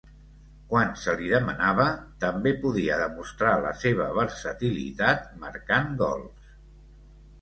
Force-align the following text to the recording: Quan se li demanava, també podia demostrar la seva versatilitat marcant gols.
Quan 0.69 0.93
se 1.01 1.13
li 1.17 1.27
demanava, 1.33 1.85
també 2.23 2.55
podia 2.65 2.97
demostrar 3.01 3.53
la 3.67 3.75
seva 3.85 4.09
versatilitat 4.19 5.29
marcant 5.45 5.97
gols. 6.05 6.53